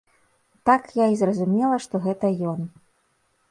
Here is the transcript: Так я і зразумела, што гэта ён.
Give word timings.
Так 0.69 0.87
я 0.99 1.05
і 1.17 1.19
зразумела, 1.19 1.77
што 1.85 1.95
гэта 2.09 2.33
ён. 2.55 2.59